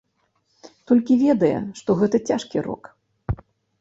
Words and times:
Толькі 0.91 1.19
ведае, 1.23 1.53
што 1.81 1.89
гэта 2.03 2.17
цяжкі 2.33 2.57
рок. 2.69 2.83